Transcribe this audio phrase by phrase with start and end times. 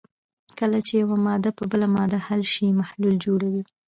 [0.59, 3.63] کله چې یوه ماده په بله ماده کې حل شي محلول جوړوي.